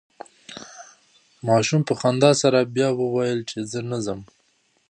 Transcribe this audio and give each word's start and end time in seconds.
ماشوم 1.47 1.81
په 1.87 1.93
خندا 1.99 2.31
سره 2.41 2.59
بیا 2.75 2.89
وویل 2.95 3.39
چې 3.49 3.57
زه 3.71 3.79
نه 3.89 3.97
ځم. 4.05 4.21